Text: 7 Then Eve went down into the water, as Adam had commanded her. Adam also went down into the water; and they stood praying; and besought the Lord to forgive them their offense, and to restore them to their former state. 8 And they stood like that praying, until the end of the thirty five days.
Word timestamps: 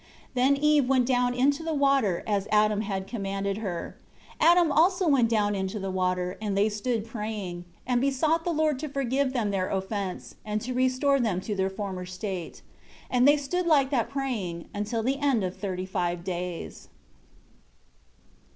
7 0.33 0.33
Then 0.33 0.57
Eve 0.63 0.89
went 0.89 1.05
down 1.05 1.35
into 1.35 1.61
the 1.61 1.75
water, 1.75 2.23
as 2.25 2.47
Adam 2.51 2.81
had 2.81 3.05
commanded 3.05 3.57
her. 3.59 3.99
Adam 4.39 4.71
also 4.71 5.07
went 5.07 5.29
down 5.29 5.53
into 5.53 5.77
the 5.77 5.91
water; 5.91 6.39
and 6.41 6.57
they 6.57 6.69
stood 6.69 7.05
praying; 7.05 7.65
and 7.85 8.01
besought 8.01 8.43
the 8.43 8.49
Lord 8.51 8.79
to 8.79 8.89
forgive 8.89 9.31
them 9.31 9.51
their 9.51 9.69
offense, 9.69 10.33
and 10.43 10.59
to 10.61 10.73
restore 10.73 11.19
them 11.19 11.39
to 11.41 11.53
their 11.53 11.69
former 11.69 12.07
state. 12.07 12.63
8 13.11 13.11
And 13.11 13.27
they 13.27 13.37
stood 13.37 13.67
like 13.67 13.91
that 13.91 14.09
praying, 14.09 14.65
until 14.73 15.03
the 15.03 15.19
end 15.19 15.43
of 15.43 15.53
the 15.53 15.59
thirty 15.59 15.85
five 15.85 16.23
days. 16.23 16.87